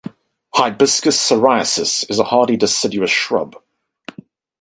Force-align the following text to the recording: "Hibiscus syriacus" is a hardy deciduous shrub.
"Hibiscus 0.55 1.15
syriacus" 1.19 2.09
is 2.09 2.17
a 2.17 2.23
hardy 2.23 2.57
deciduous 2.57 3.11
shrub. 3.11 3.55